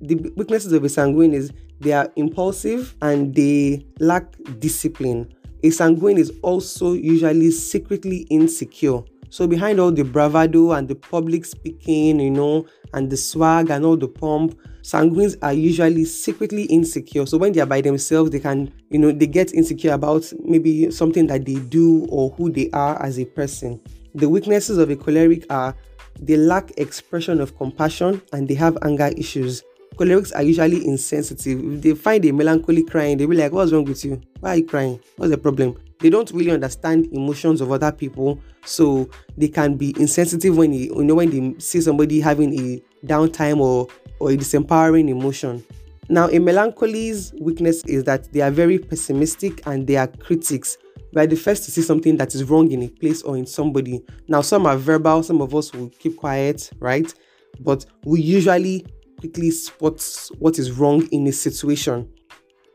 The 0.00 0.16
weaknesses 0.36 0.72
of 0.72 0.82
a 0.82 0.88
sanguine 0.88 1.32
is 1.32 1.52
they 1.80 1.92
are 1.92 2.12
impulsive 2.16 2.96
and 3.02 3.32
they 3.34 3.86
lack 4.00 4.34
discipline. 4.58 5.32
A 5.62 5.70
sanguine 5.70 6.18
is 6.18 6.32
also 6.42 6.94
usually 6.94 7.52
secretly 7.52 8.26
insecure. 8.30 9.00
So 9.30 9.46
behind 9.46 9.80
all 9.80 9.92
the 9.92 10.04
bravado 10.04 10.72
and 10.72 10.88
the 10.88 10.94
public 10.94 11.44
speaking, 11.44 12.20
you 12.20 12.30
know, 12.30 12.66
and 12.92 13.10
the 13.10 13.16
swag 13.16 13.70
and 13.70 13.84
all 13.84 13.96
the 13.96 14.08
pomp, 14.08 14.58
sanguines 14.82 15.36
are 15.42 15.52
usually 15.52 16.04
secretly 16.04 16.64
insecure. 16.64 17.26
So 17.26 17.38
when 17.38 17.52
they 17.52 17.60
are 17.60 17.66
by 17.66 17.80
themselves, 17.80 18.30
they 18.30 18.40
can, 18.40 18.72
you 18.90 18.98
know, 18.98 19.12
they 19.12 19.26
get 19.26 19.52
insecure 19.52 19.92
about 19.92 20.32
maybe 20.44 20.90
something 20.90 21.26
that 21.26 21.44
they 21.44 21.56
do 21.56 22.06
or 22.08 22.30
who 22.30 22.50
they 22.50 22.70
are 22.70 23.00
as 23.02 23.18
a 23.18 23.24
person. 23.24 23.80
The 24.14 24.28
weaknesses 24.28 24.78
of 24.78 24.90
a 24.90 24.96
choleric 24.96 25.44
are 25.50 25.76
they 26.20 26.36
lack 26.36 26.70
expression 26.78 27.40
of 27.40 27.56
compassion 27.58 28.22
and 28.32 28.48
they 28.48 28.54
have 28.54 28.78
anger 28.82 29.10
issues. 29.16 29.62
Cholerics 29.96 30.34
are 30.34 30.42
usually 30.42 30.86
insensitive. 30.86 31.74
If 31.74 31.82
they 31.82 31.94
find 31.94 32.24
a 32.24 32.32
melancholy 32.32 32.82
crying, 32.82 33.18
they'll 33.18 33.28
be 33.28 33.36
like, 33.36 33.52
What's 33.52 33.72
wrong 33.72 33.84
with 33.84 34.04
you? 34.04 34.20
Why 34.40 34.50
are 34.50 34.56
you 34.56 34.66
crying? 34.66 35.00
What's 35.16 35.30
the 35.30 35.38
problem? 35.38 35.76
They 36.00 36.10
don't 36.10 36.30
really 36.30 36.50
understand 36.50 37.08
emotions 37.12 37.60
of 37.60 37.72
other 37.72 37.92
people, 37.92 38.40
so 38.64 39.08
they 39.36 39.48
can 39.48 39.76
be 39.76 39.94
insensitive 39.98 40.56
when 40.56 40.72
you, 40.72 40.94
you 40.96 41.04
know 41.04 41.14
when 41.14 41.30
they 41.30 41.58
see 41.58 41.80
somebody 41.80 42.20
having 42.20 42.58
a 42.58 42.82
downtime 43.06 43.58
or 43.58 43.88
or 44.20 44.30
a 44.30 44.36
disempowering 44.36 45.08
emotion. 45.08 45.64
Now, 46.08 46.28
a 46.28 46.38
melancholy's 46.38 47.32
weakness 47.40 47.82
is 47.84 48.04
that 48.04 48.32
they 48.32 48.40
are 48.40 48.50
very 48.50 48.78
pessimistic 48.78 49.66
and 49.66 49.86
they 49.86 49.96
are 49.96 50.06
critics 50.06 50.78
we 51.16 51.22
are 51.22 51.26
the 51.26 51.36
first 51.36 51.64
to 51.64 51.70
see 51.70 51.80
something 51.80 52.18
that 52.18 52.34
is 52.34 52.44
wrong 52.44 52.70
in 52.70 52.82
a 52.82 52.88
place 52.88 53.22
or 53.22 53.38
in 53.38 53.46
somebody. 53.46 54.02
Now, 54.28 54.42
some 54.42 54.66
are 54.66 54.76
verbal, 54.76 55.22
some 55.22 55.40
of 55.40 55.54
us 55.54 55.72
will 55.72 55.88
keep 55.98 56.16
quiet, 56.16 56.70
right? 56.78 57.12
But 57.60 57.86
we 58.04 58.20
usually 58.20 58.84
quickly 59.18 59.50
spot 59.50 60.04
what 60.38 60.58
is 60.58 60.72
wrong 60.72 61.06
in 61.12 61.26
a 61.26 61.32
situation. 61.32 62.12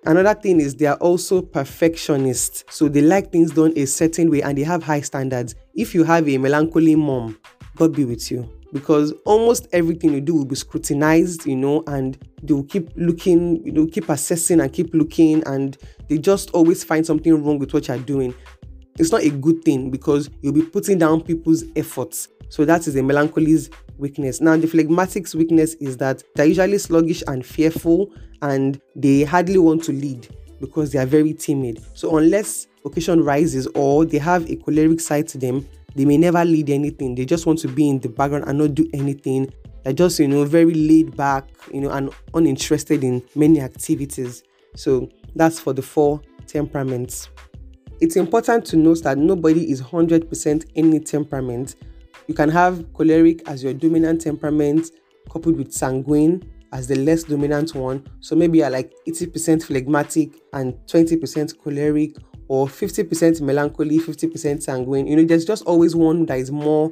Another 0.06 0.34
thing 0.34 0.60
is 0.60 0.76
they 0.76 0.88
are 0.88 0.98
also 0.98 1.42
perfectionists. 1.42 2.64
So 2.70 2.90
they 2.90 3.02
like 3.02 3.32
things 3.32 3.52
done 3.52 3.74
a 3.76 3.86
certain 3.86 4.32
way 4.32 4.42
and 4.42 4.58
they 4.58 4.64
have 4.64 4.82
high 4.82 5.02
standards. 5.02 5.54
If 5.76 5.94
you 5.94 6.04
have 6.04 6.28
a 6.28 6.38
melancholy 6.40 6.96
mom, 6.96 7.38
God 7.76 7.96
be 7.96 8.06
with 8.06 8.32
you. 8.32 8.50
Because 8.74 9.14
almost 9.26 9.68
everything 9.74 10.14
you 10.14 10.22
do 10.22 10.34
will 10.34 10.46
be 10.46 10.56
scrutinized, 10.56 11.46
you 11.46 11.58
know, 11.58 11.84
and 11.88 12.18
they 12.42 12.54
will 12.54 12.64
keep 12.64 12.90
looking, 12.96 13.64
you 13.66 13.72
know, 13.74 13.86
keep 13.86 14.08
assessing 14.08 14.62
and 14.62 14.72
keep 14.72 14.94
looking, 14.94 15.44
and 15.46 15.78
they 16.08 16.18
just 16.18 16.52
always 16.52 16.82
find 16.82 17.06
something 17.06 17.44
wrong 17.44 17.60
with 17.60 17.74
what 17.74 17.90
you're 17.90 17.98
doing. 17.98 18.34
It's 19.00 19.12
not 19.12 19.24
a 19.24 19.30
good 19.30 19.64
thing 19.64 19.90
because 19.90 20.30
you'll 20.42 20.54
be 20.54 20.64
putting 20.64 20.98
down 20.98 21.22
people's 21.22 21.64
efforts. 21.76 22.28
So 22.50 22.66
that 22.66 22.88
is 22.88 22.96
a 22.96 23.04
melancholy's 23.04 23.70
weakness. 23.98 24.42
Now, 24.42 24.58
the 24.58 24.68
phlegmatic's 24.68 25.34
weakness 25.34 25.76
is 25.76 25.98
that 25.98 26.24
they're 26.36 26.46
usually 26.46 26.78
sluggish 26.78 27.24
and 27.28 27.46
fearful, 27.46 28.12
and 28.42 28.82
they 28.96 29.24
hardly 29.24 29.58
want 29.58 29.84
to 29.86 29.94
lead 29.94 30.28
because 30.60 30.92
they 30.92 31.00
are 31.00 31.06
very 31.06 31.34
timid. 31.34 31.82
So 31.94 32.18
unless 32.18 32.68
occasion 32.86 33.24
rises 33.24 33.68
or 33.76 34.06
they 34.06 34.18
have 34.18 34.50
a 34.50 34.56
choleric 34.56 35.00
side 35.00 35.28
to 35.30 35.38
them, 35.38 35.68
they 35.96 36.06
may 36.06 36.18
never 36.18 36.44
lead 36.44 36.70
anything. 36.70 37.16
They 37.16 37.26
just 37.26 37.46
want 37.46 37.60
to 37.60 37.68
be 37.68 37.90
in 37.90 38.00
the 38.00 38.10
background 38.10 38.46
and 38.48 38.58
not 38.58 38.76
do 38.76 38.90
anything. 38.94 39.52
They're 39.84 39.94
just, 39.94 40.20
you 40.20 40.28
know, 40.28 40.46
very 40.46 40.74
laid 40.74 41.16
back, 41.16 41.50
you 41.74 41.82
know, 41.82 41.90
and 41.92 42.12
uninterested 42.34 43.04
in 43.04 43.24
many 43.36 43.62
activities. 43.62 44.44
So 44.76 45.10
that's 45.36 45.60
for 45.60 45.74
the 45.74 45.82
four 45.82 46.22
temperaments. 46.48 47.30
It's 48.02 48.16
important 48.16 48.66
to 48.66 48.78
note 48.78 49.04
that 49.04 49.20
nobody 49.20 49.70
is 49.70 49.80
100% 49.80 50.66
any 50.76 51.00
temperament. 51.00 51.76
You 52.28 52.34
can 52.34 52.50
have 52.50 52.92
choleric 52.94 53.48
as 53.48 53.64
your 53.64 53.74
dominant 53.74 54.22
temperament, 54.22 54.90
coupled 55.30 55.56
with 55.56 55.72
sanguine 55.72 56.42
as 56.74 56.88
the 56.88 56.96
less 56.96 57.24
dominant 57.24 57.76
one. 57.76 58.04
So 58.20 58.36
maybe 58.36 58.58
you're 58.58 58.72
like 58.72 58.92
80% 59.08 59.64
phlegmatic 59.64 60.32
and 60.54 60.74
20% 60.88 61.64
choleric, 61.64 62.16
or 62.48 62.66
50% 62.66 63.40
melancholy, 63.42 64.00
50% 64.00 64.64
sanguine. 64.64 65.06
You 65.06 65.18
know, 65.18 65.24
there's 65.24 65.46
just 65.46 65.64
always 65.66 65.96
one 65.96 66.26
that 66.26 66.40
is 66.40 66.52
more 66.52 66.92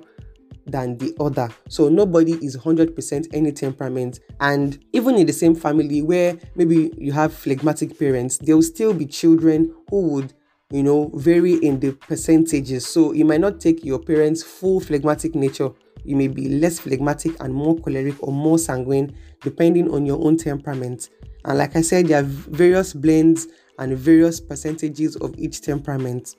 than 0.67 0.95
the 0.99 1.15
other. 1.19 1.49
So 1.69 1.89
nobody 1.89 2.33
is 2.33 2.55
100% 2.55 3.27
any 3.33 3.51
temperament. 3.51 4.19
And 4.39 4.77
even 4.93 5.15
in 5.15 5.25
the 5.25 5.33
same 5.33 5.55
family 5.55 6.03
where 6.03 6.37
maybe 6.55 6.93
you 6.99 7.11
have 7.13 7.33
phlegmatic 7.33 7.97
parents, 7.97 8.37
there 8.37 8.55
will 8.55 8.61
still 8.61 8.93
be 8.93 9.07
children 9.07 9.73
who 9.89 10.01
would 10.09 10.33
you 10.71 10.83
know 10.83 11.09
vary 11.15 11.55
in 11.55 11.79
the 11.79 11.91
percentages. 11.93 12.85
So 12.85 13.13
you 13.13 13.25
might 13.25 13.41
not 13.41 13.59
take 13.59 13.83
your 13.83 13.99
parents 13.99 14.43
full 14.43 14.79
phlegmatic 14.79 15.35
nature. 15.35 15.71
You 16.03 16.15
may 16.15 16.27
be 16.27 16.47
less 16.47 16.79
phlegmatic 16.79 17.35
and 17.41 17.53
more 17.53 17.75
choleric 17.77 18.15
or 18.21 18.31
more 18.31 18.59
sanguine 18.59 19.15
depending 19.41 19.91
on 19.91 20.05
your 20.05 20.23
own 20.23 20.37
temperament. 20.37 21.09
And 21.45 21.57
like 21.57 21.75
i 21.75 21.81
said 21.81 22.07
there 22.07 22.19
are 22.19 22.27
various 22.27 22.93
blends 22.93 23.47
and 23.79 23.97
various 23.97 24.39
percentages 24.39 25.15
of 25.17 25.33
each 25.37 25.61
temperament. 25.61 26.35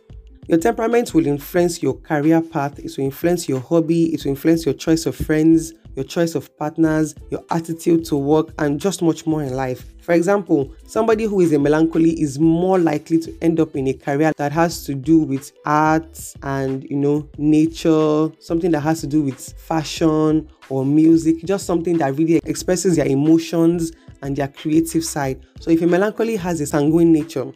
Your 0.46 0.58
temperament 0.58 1.14
will 1.14 1.26
influence 1.26 1.82
your 1.82 1.94
career 1.94 2.40
path, 2.40 2.78
it 2.78 2.92
will 2.96 3.04
influence 3.04 3.48
your 3.48 3.60
hobby, 3.60 4.12
it 4.12 4.24
will 4.24 4.30
influence 4.30 4.64
your 4.64 4.74
choice 4.74 5.06
of 5.06 5.14
friends, 5.14 5.72
your 5.96 6.04
choice 6.04 6.34
of 6.34 6.56
partners, 6.56 7.14
your 7.30 7.44
attitude 7.50 8.04
to 8.06 8.16
work, 8.16 8.50
and 8.58 8.80
just 8.80 9.02
much 9.02 9.26
more 9.26 9.42
in 9.42 9.54
life. 9.54 9.92
For 10.02 10.12
example, 10.12 10.74
somebody 10.86 11.24
who 11.24 11.40
is 11.40 11.52
a 11.52 11.58
melancholy 11.58 12.20
is 12.20 12.38
more 12.38 12.78
likely 12.78 13.18
to 13.20 13.36
end 13.42 13.60
up 13.60 13.76
in 13.76 13.88
a 13.88 13.92
career 13.92 14.32
that 14.36 14.52
has 14.52 14.84
to 14.86 14.94
do 14.94 15.18
with 15.18 15.52
art 15.64 16.34
and 16.42 16.84
you 16.90 16.96
know 16.96 17.28
nature, 17.38 18.30
something 18.38 18.70
that 18.70 18.80
has 18.80 19.00
to 19.02 19.06
do 19.06 19.22
with 19.22 19.52
fashion 19.58 20.48
or 20.68 20.84
music, 20.84 21.44
just 21.44 21.66
something 21.66 21.98
that 21.98 22.16
really 22.16 22.40
expresses 22.44 22.96
their 22.96 23.06
emotions 23.06 23.92
and 24.22 24.36
their 24.36 24.48
creative 24.48 25.04
side. 25.04 25.44
So 25.60 25.70
if 25.70 25.82
a 25.82 25.86
melancholy 25.86 26.36
has 26.36 26.60
a 26.60 26.66
sanguine 26.66 27.12
nature, 27.12 27.52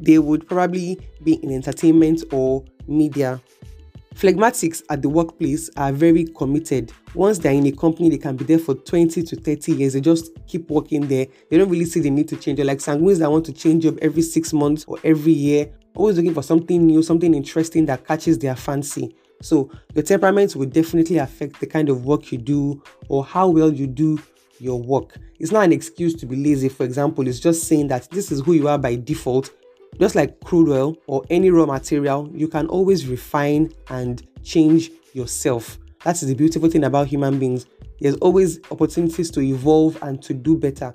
they 0.00 0.18
would 0.18 0.46
probably 0.46 0.98
be 1.24 1.34
in 1.34 1.52
entertainment 1.52 2.24
or 2.32 2.64
media. 2.86 3.40
Phlegmatics 4.18 4.82
at 4.90 5.00
the 5.00 5.08
workplace 5.08 5.70
are 5.76 5.92
very 5.92 6.24
committed. 6.24 6.92
Once 7.14 7.38
they're 7.38 7.52
in 7.52 7.64
a 7.66 7.70
company, 7.70 8.10
they 8.10 8.18
can 8.18 8.34
be 8.34 8.44
there 8.44 8.58
for 8.58 8.74
20 8.74 9.22
to 9.22 9.36
30 9.36 9.72
years. 9.74 9.92
They 9.92 10.00
just 10.00 10.32
keep 10.48 10.68
working 10.68 11.06
there. 11.06 11.28
They 11.48 11.56
don't 11.56 11.68
really 11.68 11.84
see 11.84 12.00
the 12.00 12.10
need 12.10 12.26
to 12.30 12.36
change. 12.36 12.56
They're 12.56 12.66
like 12.66 12.78
sanguines 12.78 13.20
that 13.20 13.30
want 13.30 13.46
to 13.46 13.52
change 13.52 13.84
job 13.84 13.96
every 14.02 14.22
six 14.22 14.52
months 14.52 14.84
or 14.88 14.98
every 15.04 15.30
year, 15.30 15.70
always 15.94 16.16
looking 16.16 16.34
for 16.34 16.42
something 16.42 16.84
new, 16.84 17.00
something 17.00 17.32
interesting 17.32 17.86
that 17.86 18.04
catches 18.04 18.40
their 18.40 18.56
fancy. 18.56 19.14
So 19.40 19.70
your 19.94 20.02
temperament 20.02 20.56
will 20.56 20.66
definitely 20.66 21.18
affect 21.18 21.60
the 21.60 21.66
kind 21.66 21.88
of 21.88 22.04
work 22.04 22.32
you 22.32 22.38
do 22.38 22.82
or 23.08 23.24
how 23.24 23.46
well 23.46 23.72
you 23.72 23.86
do 23.86 24.20
your 24.58 24.82
work. 24.82 25.16
It's 25.38 25.52
not 25.52 25.62
an 25.64 25.72
excuse 25.72 26.14
to 26.14 26.26
be 26.26 26.34
lazy, 26.34 26.68
for 26.68 26.82
example, 26.82 27.28
it's 27.28 27.38
just 27.38 27.68
saying 27.68 27.86
that 27.86 28.10
this 28.10 28.32
is 28.32 28.40
who 28.40 28.54
you 28.54 28.66
are 28.66 28.78
by 28.78 28.96
default. 28.96 29.50
Just 29.98 30.14
like 30.14 30.40
crude 30.40 30.68
oil 30.68 30.96
or 31.06 31.24
any 31.30 31.50
raw 31.50 31.66
material, 31.66 32.30
you 32.32 32.48
can 32.48 32.66
always 32.68 33.06
refine 33.06 33.72
and 33.90 34.26
change 34.44 34.90
yourself. 35.12 35.78
That's 36.04 36.20
the 36.20 36.34
beautiful 36.34 36.70
thing 36.70 36.84
about 36.84 37.08
human 37.08 37.38
beings. 37.38 37.66
There's 38.00 38.16
always 38.16 38.60
opportunities 38.70 39.30
to 39.32 39.40
evolve 39.40 40.00
and 40.02 40.22
to 40.22 40.32
do 40.34 40.56
better. 40.56 40.92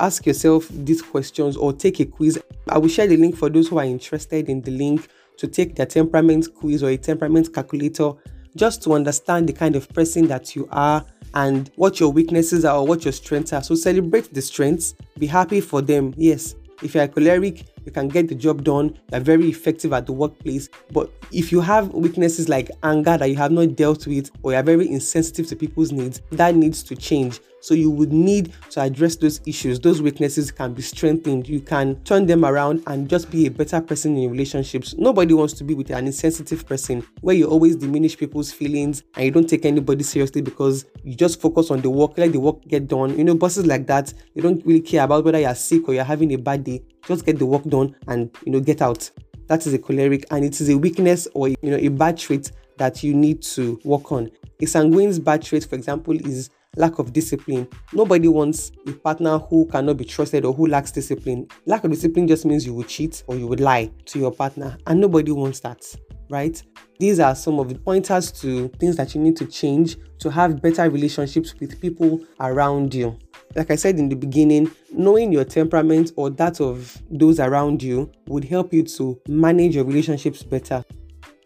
Ask 0.00 0.26
yourself 0.26 0.66
these 0.68 1.00
questions 1.00 1.56
or 1.56 1.72
take 1.72 2.00
a 2.00 2.04
quiz. 2.04 2.42
I 2.68 2.78
will 2.78 2.88
share 2.88 3.06
the 3.06 3.16
link 3.16 3.36
for 3.36 3.48
those 3.48 3.68
who 3.68 3.78
are 3.78 3.84
interested 3.84 4.48
in 4.48 4.60
the 4.62 4.72
link 4.72 5.08
to 5.36 5.46
take 5.46 5.76
their 5.76 5.86
temperament 5.86 6.48
quiz 6.54 6.82
or 6.82 6.88
a 6.88 6.96
temperament 6.96 7.54
calculator 7.54 8.12
just 8.56 8.82
to 8.82 8.92
understand 8.92 9.48
the 9.48 9.52
kind 9.52 9.76
of 9.76 9.88
person 9.90 10.26
that 10.26 10.54
you 10.54 10.68
are 10.72 11.04
and 11.34 11.70
what 11.76 12.00
your 12.00 12.10
weaknesses 12.12 12.64
are 12.64 12.78
or 12.78 12.86
what 12.86 13.04
your 13.04 13.12
strengths 13.12 13.52
are. 13.52 13.62
So 13.62 13.74
celebrate 13.74 14.34
the 14.34 14.42
strengths, 14.42 14.94
be 15.18 15.26
happy 15.26 15.60
for 15.60 15.80
them. 15.80 16.12
Yes, 16.16 16.54
if 16.82 16.94
you're 16.94 17.08
choleric, 17.08 17.64
you 17.84 17.92
can 17.92 18.08
get 18.08 18.28
the 18.28 18.34
job 18.34 18.64
done, 18.64 18.98
you're 19.10 19.20
very 19.20 19.48
effective 19.48 19.92
at 19.92 20.06
the 20.06 20.12
workplace. 20.12 20.68
But 20.90 21.10
if 21.32 21.52
you 21.52 21.60
have 21.60 21.92
weaknesses 21.94 22.48
like 22.48 22.70
anger 22.82 23.16
that 23.16 23.28
you 23.28 23.36
have 23.36 23.52
not 23.52 23.76
dealt 23.76 24.06
with, 24.06 24.30
or 24.42 24.52
you're 24.52 24.62
very 24.62 24.88
insensitive 24.88 25.46
to 25.48 25.56
people's 25.56 25.92
needs, 25.92 26.20
that 26.32 26.54
needs 26.54 26.82
to 26.84 26.96
change. 26.96 27.40
So 27.62 27.74
you 27.74 27.90
would 27.90 28.12
need 28.12 28.52
to 28.70 28.80
address 28.80 29.14
those 29.16 29.40
issues. 29.46 29.78
Those 29.78 30.02
weaknesses 30.02 30.50
can 30.50 30.74
be 30.74 30.82
strengthened. 30.82 31.48
You 31.48 31.60
can 31.60 32.02
turn 32.02 32.26
them 32.26 32.44
around 32.44 32.82
and 32.88 33.08
just 33.08 33.30
be 33.30 33.46
a 33.46 33.50
better 33.50 33.80
person 33.80 34.16
in 34.16 34.30
relationships. 34.30 34.94
Nobody 34.98 35.32
wants 35.32 35.54
to 35.54 35.64
be 35.64 35.74
with 35.74 35.90
an 35.90 36.06
insensitive 36.06 36.66
person 36.66 37.06
where 37.20 37.36
you 37.36 37.46
always 37.46 37.76
diminish 37.76 38.18
people's 38.18 38.52
feelings 38.52 39.04
and 39.14 39.24
you 39.24 39.30
don't 39.30 39.48
take 39.48 39.64
anybody 39.64 40.02
seriously 40.02 40.42
because 40.42 40.86
you 41.04 41.14
just 41.14 41.40
focus 41.40 41.70
on 41.70 41.80
the 41.80 41.88
work, 41.90 42.18
let 42.18 42.32
the 42.32 42.40
work 42.40 42.60
get 42.66 42.88
done. 42.88 43.16
You 43.16 43.22
know, 43.22 43.36
bosses 43.36 43.64
like 43.64 43.86
that, 43.86 44.12
they 44.34 44.42
don't 44.42 44.64
really 44.66 44.80
care 44.80 45.04
about 45.04 45.24
whether 45.24 45.38
you're 45.38 45.54
sick 45.54 45.88
or 45.88 45.94
you're 45.94 46.02
having 46.02 46.32
a 46.34 46.38
bad 46.38 46.64
day. 46.64 46.82
Just 47.06 47.24
get 47.24 47.38
the 47.38 47.46
work 47.46 47.62
done 47.64 47.94
and 48.08 48.28
you 48.44 48.50
know 48.52 48.60
get 48.60 48.82
out. 48.82 49.08
That 49.46 49.64
is 49.66 49.72
a 49.72 49.78
choleric 49.78 50.24
and 50.32 50.44
it 50.44 50.60
is 50.60 50.68
a 50.68 50.76
weakness 50.76 51.28
or 51.34 51.48
you 51.48 51.56
know 51.62 51.76
a 51.76 51.88
bad 51.88 52.18
trait 52.18 52.50
that 52.78 53.02
you 53.04 53.14
need 53.14 53.42
to 53.42 53.80
work 53.84 54.10
on. 54.10 54.30
A 54.60 54.66
sanguine's 54.66 55.18
bad 55.18 55.42
trait, 55.42 55.64
for 55.64 55.76
example, 55.76 56.16
is 56.26 56.50
lack 56.76 56.98
of 56.98 57.12
discipline. 57.12 57.68
Nobody 57.92 58.28
wants 58.28 58.72
a 58.86 58.92
partner 58.92 59.38
who 59.38 59.66
cannot 59.66 59.98
be 59.98 60.04
trusted 60.04 60.44
or 60.44 60.54
who 60.54 60.66
lacks 60.66 60.90
discipline. 60.90 61.46
Lack 61.66 61.84
of 61.84 61.90
discipline 61.90 62.26
just 62.26 62.46
means 62.46 62.64
you 62.64 62.74
would 62.74 62.88
cheat 62.88 63.22
or 63.26 63.36
you 63.36 63.46
would 63.46 63.60
lie 63.60 63.90
to 64.06 64.18
your 64.18 64.32
partner, 64.32 64.76
and 64.86 65.00
nobody 65.00 65.32
wants 65.32 65.60
that, 65.60 65.84
right? 66.30 66.62
These 66.98 67.20
are 67.20 67.34
some 67.34 67.58
of 67.58 67.68
the 67.68 67.74
pointers 67.74 68.30
to 68.40 68.68
things 68.78 68.96
that 68.96 69.14
you 69.14 69.20
need 69.20 69.36
to 69.36 69.46
change 69.46 69.96
to 70.20 70.30
have 70.30 70.62
better 70.62 70.88
relationships 70.88 71.54
with 71.58 71.80
people 71.80 72.20
around 72.40 72.94
you. 72.94 73.18
Like 73.54 73.70
I 73.70 73.76
said 73.76 73.98
in 73.98 74.08
the 74.08 74.14
beginning, 74.16 74.70
knowing 74.92 75.32
your 75.32 75.44
temperament 75.44 76.12
or 76.16 76.30
that 76.30 76.60
of 76.60 76.96
those 77.10 77.40
around 77.40 77.82
you 77.82 78.10
would 78.28 78.44
help 78.44 78.72
you 78.72 78.82
to 78.84 79.20
manage 79.28 79.74
your 79.74 79.84
relationships 79.84 80.42
better. 80.42 80.84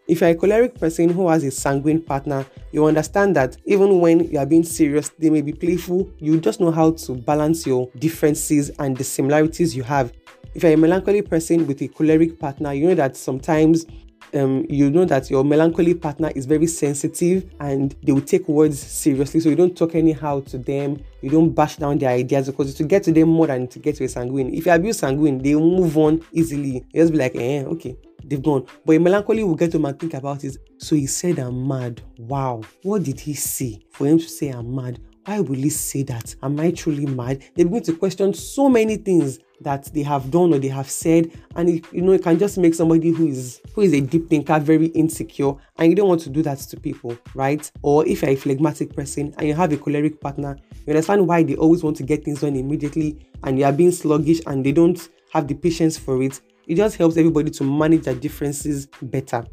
If 0.08 0.20
you're 0.20 0.30
a 0.30 0.34
choleric 0.36 0.78
person 0.78 1.08
who 1.08 1.28
has 1.28 1.42
a 1.42 1.50
sanguine 1.50 2.00
partner, 2.00 2.46
you 2.70 2.84
understand 2.86 3.34
that 3.34 3.56
even 3.64 4.00
when 4.00 4.30
you 4.30 4.38
are 4.38 4.46
being 4.46 4.62
serious, 4.62 5.08
they 5.18 5.30
may 5.30 5.42
be 5.42 5.52
playful. 5.52 6.08
You 6.18 6.40
just 6.40 6.60
know 6.60 6.70
how 6.70 6.92
to 6.92 7.14
balance 7.14 7.66
your 7.66 7.90
differences 7.98 8.70
and 8.78 8.96
the 8.96 9.02
similarities 9.02 9.74
you 9.74 9.82
have. 9.82 10.12
If 10.54 10.62
you're 10.62 10.72
a 10.72 10.76
melancholy 10.76 11.22
person 11.22 11.66
with 11.66 11.82
a 11.82 11.88
choleric 11.88 12.38
partner, 12.38 12.72
you 12.72 12.86
know 12.86 12.94
that 12.94 13.16
sometimes 13.16 13.84
um, 14.32 14.64
you 14.68 14.90
know 14.90 15.04
that 15.04 15.28
your 15.28 15.44
melancholy 15.44 15.94
partner 15.94 16.30
is 16.36 16.46
very 16.46 16.68
sensitive 16.68 17.50
and 17.58 17.96
they 18.04 18.12
will 18.12 18.20
take 18.20 18.48
words 18.48 18.78
seriously. 18.80 19.40
So 19.40 19.48
you 19.48 19.56
don't 19.56 19.76
talk 19.76 19.96
anyhow 19.96 20.40
to 20.42 20.58
them. 20.58 21.02
You 21.20 21.30
don't 21.30 21.50
bash 21.50 21.76
down 21.76 21.98
their 21.98 22.10
ideas 22.10 22.46
because 22.46 22.74
to 22.74 22.84
get 22.84 23.02
to 23.04 23.12
them 23.12 23.28
more 23.28 23.48
than 23.48 23.66
to 23.68 23.78
get 23.80 23.96
to 23.96 24.04
a 24.04 24.08
sanguine. 24.08 24.54
If 24.54 24.66
you 24.66 24.72
abuse 24.72 24.98
sanguine, 25.00 25.38
they 25.38 25.54
move 25.54 25.98
on 25.98 26.24
easily. 26.32 26.84
You 26.92 27.02
just 27.02 27.12
be 27.12 27.18
like, 27.18 27.34
eh, 27.34 27.64
okay, 27.64 27.96
they've 28.26 28.42
gone. 28.42 28.66
But 28.84 28.96
a 28.96 29.00
melancholy 29.00 29.44
will 29.44 29.54
get 29.54 29.72
to 29.72 29.84
and 29.84 29.98
think 29.98 30.14
about 30.14 30.44
it. 30.44 30.56
So 30.78 30.96
he 30.96 31.06
said, 31.06 31.38
I'm 31.38 31.66
mad. 31.66 32.02
Wow. 32.18 32.62
What 32.82 33.04
did 33.04 33.20
he 33.20 33.34
say 33.34 33.80
for 33.90 34.06
him 34.06 34.18
to 34.18 34.28
say, 34.28 34.48
I'm 34.48 34.74
mad? 34.74 35.00
Why 35.24 35.40
will 35.40 35.56
he 35.56 35.70
say 35.70 36.04
that? 36.04 36.36
Am 36.42 36.60
I 36.60 36.70
truly 36.70 37.06
mad? 37.06 37.42
They 37.56 37.64
begin 37.64 37.82
to 37.84 37.96
question 37.96 38.32
so 38.32 38.68
many 38.68 38.96
things 38.96 39.40
that 39.60 39.84
they 39.92 40.02
have 40.02 40.30
done 40.30 40.52
or 40.52 40.58
they 40.58 40.68
have 40.68 40.88
said, 40.88 41.32
and 41.56 41.68
it, 41.68 41.84
you 41.92 42.02
know 42.02 42.12
it 42.12 42.22
can 42.22 42.38
just 42.38 42.58
make 42.58 42.74
somebody 42.74 43.10
who 43.10 43.26
is 43.26 43.60
who 43.74 43.80
is 43.80 43.92
a 43.94 44.00
deep 44.00 44.28
thinker 44.28 44.60
very 44.60 44.86
insecure, 44.88 45.54
and 45.78 45.88
you 45.88 45.96
don't 45.96 46.08
want 46.08 46.20
to 46.20 46.30
do 46.30 46.42
that 46.42 46.58
to 46.58 46.78
people, 46.78 47.16
right? 47.34 47.68
Or 47.82 48.06
if 48.06 48.22
you're 48.22 48.32
a 48.32 48.36
phlegmatic 48.36 48.94
person 48.94 49.34
and 49.38 49.48
you 49.48 49.54
have 49.54 49.72
a 49.72 49.78
choleric 49.78 50.20
partner, 50.20 50.58
you 50.86 50.92
understand 50.92 51.26
why 51.26 51.42
they 51.42 51.56
always 51.56 51.82
want 51.82 51.96
to 51.96 52.02
get 52.02 52.22
things 52.22 52.42
done 52.42 52.54
immediately, 52.54 53.26
and 53.42 53.58
you 53.58 53.64
are 53.64 53.72
being 53.72 53.92
sluggish, 53.92 54.40
and 54.46 54.64
they 54.64 54.72
don't 54.72 55.08
have 55.32 55.48
the 55.48 55.54
patience 55.54 55.98
for 55.98 56.22
it. 56.22 56.40
It 56.66 56.76
just 56.76 56.96
helps 56.96 57.16
everybody 57.16 57.50
to 57.52 57.64
manage 57.64 58.02
their 58.02 58.14
differences 58.14 58.86
better. 59.02 59.44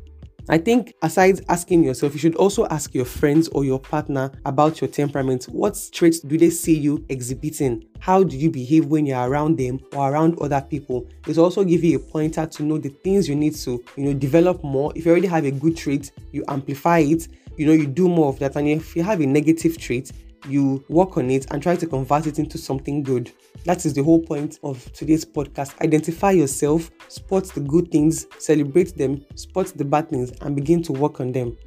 I 0.50 0.58
think 0.58 0.94
aside 1.02 1.40
asking 1.48 1.86
yourself, 1.86 2.12
you 2.14 2.20
should 2.20 2.36
also 2.36 2.66
ask 2.66 2.94
your 2.94 3.06
friends 3.06 3.48
or 3.50 3.64
your 3.64 3.80
partner 3.80 4.30
about 4.46 4.82
your 4.82 4.90
temperament. 4.90 5.46
What 5.46 5.80
traits 5.94 6.20
do 6.20 6.38
they 6.38 6.50
see 6.50 6.78
you 6.78 7.06
exhibiting? 7.08 7.86
How 8.00 8.24
do 8.24 8.38
you 8.38 8.50
behave 8.50 8.88
when 8.88 9.06
you're 9.06 9.26
around 9.26 9.58
them 9.58 9.80
or 9.94 10.12
around 10.12 10.38
other 10.42 10.60
people? 10.60 11.08
It 11.28 11.38
also 11.38 11.64
give 11.64 11.82
you 11.86 11.96
a 11.96 12.00
pointer 12.00 12.46
to 12.46 12.64
know 12.64 12.78
the 12.78 12.90
things 12.90 13.30
you 13.30 13.36
need 13.36 13.56
to, 13.56 13.82
you 13.96 14.04
know, 14.04 14.14
develop 14.14 14.62
more. 14.66 14.92
If 14.96 15.06
you 15.06 15.12
already 15.12 15.28
have 15.28 15.46
a 15.46 15.52
good 15.52 15.78
trait, 15.78 16.12
you 16.34 16.44
amplify 16.50 17.00
it. 17.00 17.30
You 17.56 17.68
know, 17.68 17.74
you 17.74 17.88
do 17.88 18.10
more 18.10 18.28
of 18.28 18.40
that. 18.40 18.58
And 18.58 18.68
if 18.68 18.98
you 18.98 19.04
have 19.04 19.22
a 19.22 19.26
negative 19.26 19.78
trait, 19.78 20.12
you 20.48 20.84
work 20.90 21.18
on 21.18 21.30
it 21.30 21.46
and 21.52 21.62
try 21.62 21.76
to 21.76 21.86
convert 21.88 22.28
it 22.28 22.40
into 22.40 22.58
something 22.58 23.04
good. 23.04 23.32
That 23.66 23.86
is 23.86 23.94
the 23.94 24.04
whole 24.04 24.22
point 24.22 24.60
of 24.64 24.92
today's 24.94 25.26
podcast. 25.26 25.80
Identify 25.82 26.32
yourself, 26.32 26.92
spot 27.08 27.46
the 27.46 27.62
good 27.62 27.92
things, 27.92 28.28
celebrate 28.40 28.98
them, 28.98 29.26
spot 29.36 29.68
the 29.68 29.86
bad 29.86 30.10
things, 30.10 30.32
and 30.42 30.56
begin 30.56 30.82
to 30.84 30.92
work 30.92 31.20
on 31.20 31.32
them. 31.32 31.58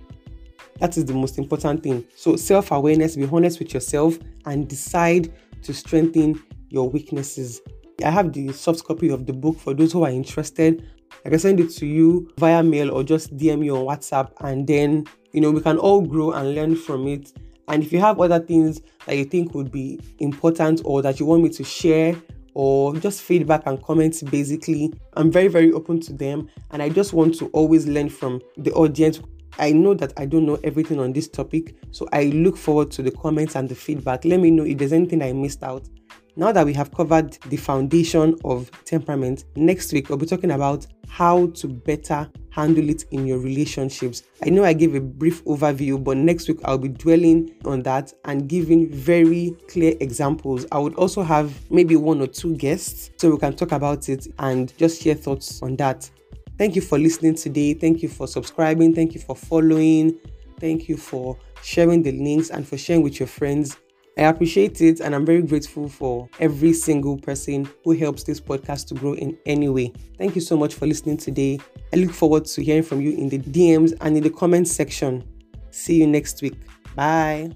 That 0.79 0.97
is 0.97 1.07
the 1.07 1.15
most 1.15 1.39
important 1.39 1.83
thing. 1.83 2.05
So, 2.15 2.37
self 2.37 2.71
awareness, 2.71 3.17
be 3.17 3.25
honest 3.25 3.59
with 3.59 3.73
yourself, 3.73 4.19
and 4.45 4.69
decide 4.69 5.33
to 5.63 5.73
strengthen 5.73 6.43
your 6.69 6.91
weaknesses. 6.91 7.63
I 8.05 8.11
have 8.11 8.33
the 8.33 8.53
soft 8.53 8.85
copy 8.85 9.09
of 9.09 9.25
the 9.27 9.33
book 9.33 9.59
for 9.59 9.73
those 9.73 9.93
who 9.93 10.05
are 10.05 10.11
interested. 10.11 10.87
I 11.25 11.31
can 11.31 11.39
send 11.39 11.61
it 11.61 11.71
to 11.77 11.87
you 11.87 12.31
via 12.39 12.63
mail 12.63 12.91
or 12.91 13.03
just 13.03 13.37
DM 13.37 13.65
you 13.65 13.77
on 13.77 13.87
WhatsApp, 13.87 14.33
and 14.41 14.67
then 14.67 15.07
you 15.33 15.41
know 15.41 15.51
we 15.51 15.63
can 15.63 15.79
all 15.79 16.03
grow 16.03 16.33
and 16.33 16.55
learn 16.55 16.77
from 16.77 17.07
it 17.07 17.33
and 17.69 17.83
if 17.83 17.93
you 17.93 18.01
have 18.01 18.21
other 18.21 18.39
things 18.39 18.81
that 19.07 19.17
you 19.17 19.25
think 19.25 19.55
would 19.55 19.73
be 19.73 20.01
important 20.19 20.83
or 20.85 21.03
that 21.03 21.19
you 21.19 21.27
want 21.27 21.43
me 21.43 21.49
to 21.51 21.65
share 21.65 22.15
or 22.55 22.95
just 22.97 23.23
feedback 23.23 23.67
and 23.67 23.83
comments, 23.83 24.23
basically, 24.23 24.93
I'm 25.15 25.31
very, 25.31 25.49
very 25.49 25.73
open 25.73 26.01
to 26.01 26.13
them. 26.13 26.49
And 26.71 26.83
I 26.83 26.89
just 26.89 27.13
want 27.13 27.35
to 27.39 27.49
always 27.49 27.87
learn 27.87 28.09
from 28.09 28.41
the 28.57 28.73
audience. 28.73 29.21
I 29.59 29.73
know 29.73 29.95
that 29.95 30.13
I 30.17 30.27
don't 30.27 30.47
know 30.47 30.59
everything 30.65 31.01
on 31.01 31.13
this 31.13 31.29
topic, 31.29 31.77
so 31.91 32.09
I 32.13 32.25
look 32.25 32.57
forward 32.57 32.91
to 32.93 33.03
the 33.03 33.11
comments 33.11 33.57
and 33.57 33.69
the 33.69 33.75
feedback. 33.75 34.25
Let 34.25 34.41
me 34.41 34.51
know 34.51 34.65
if 34.65 34.79
there's 34.79 34.93
anything 34.93 35.23
I 35.23 35.33
missed 35.33 35.63
out. 35.63 35.89
Now 36.39 36.53
that 36.53 36.67
we 36.67 36.75
have 36.75 36.93
covered 36.93 37.33
the 37.47 37.57
foundation 37.57 38.37
of 38.45 38.71
temperament, 38.85 39.45
next 39.57 39.91
week 39.95 40.11
we'll 40.11 40.19
be 40.19 40.27
talking 40.27 40.51
about 40.51 40.87
how 41.09 41.47
to 41.47 41.67
better 41.67 42.31
handle 42.51 42.91
it 42.91 43.05
in 43.11 43.27
your 43.27 43.39
relationships. 43.39 44.23
I 44.45 44.51
know 44.51 44.63
I 44.63 44.75
gave 44.75 44.95
a 44.95 45.01
brief 45.01 45.43
overview, 45.45 46.03
but 46.03 46.19
next 46.19 46.47
week 46.47 46.59
I'll 46.67 46.77
be 46.77 46.89
dwelling 46.89 47.55
on 47.65 47.83
that 47.85 48.13
and 48.27 48.49
giving 48.49 48.91
very 48.91 49.57
clear 49.69 49.95
examples. 50.01 50.67
I 50.73 50.79
would 50.79 50.95
also 50.97 51.23
have 51.23 51.55
maybe 51.71 51.97
one 51.97 52.21
or 52.21 52.27
two 52.27 52.55
guests 52.57 53.13
so 53.17 53.31
we 53.31 53.39
can 53.39 53.57
talk 53.57 53.73
about 53.73 54.11
it 54.11 54.27
and 54.39 54.77
just 54.77 55.01
share 55.01 55.15
thoughts 55.15 55.63
on 55.63 55.77
that. 55.77 56.11
Thank 56.59 56.77
you 56.77 56.83
for 56.83 56.99
listening 56.99 57.37
today. 57.37 57.73
Thank 57.73 58.03
you 58.03 58.11
for 58.11 58.29
subscribing. 58.29 58.95
Thank 58.95 59.15
you 59.15 59.21
for 59.21 59.37
following. 59.37 60.19
Thank 60.61 60.87
you 60.87 60.99
for 60.99 61.39
sharing 61.63 62.03
the 62.03 62.13
links 62.13 62.51
and 62.51 62.69
for 62.69 62.77
sharing 62.77 63.03
with 63.03 63.21
your 63.21 63.27
friends. 63.27 63.77
I 64.19 64.23
appreciate 64.23 64.81
it 64.81 65.01
and 65.01 65.15
I'm 65.15 65.27
very 65.27 65.43
grateful 65.43 65.89
for 65.89 66.29
every 66.41 66.73
single 66.73 67.19
person 67.19 67.69
who 67.85 67.93
helps 67.93 68.23
this 68.23 68.41
podcast 68.41 68.89
to 68.89 68.95
grow 68.95 69.13
in 69.13 69.37
any 69.45 69.69
way. 69.69 69.93
Thank 70.17 70.35
you 70.35 70.41
so 70.41 70.57
much 70.57 70.75
for 70.75 70.87
listening 70.87 71.19
today. 71.19 71.59
I 71.93 71.97
look 71.97 72.13
forward 72.13 72.47
to 72.47 72.63
hearing 72.63 72.83
from 72.83 73.03
you 73.03 73.13
in 73.13 73.29
the 73.29 73.39
DMs 73.39 73.95
and 74.01 74.17
in 74.17 74.23
the 74.23 74.31
comments 74.31 74.73
section. 74.73 75.23
See 75.71 75.97
you 75.97 76.07
next 76.07 76.41
week. 76.41 76.57
Bye. 76.95 77.51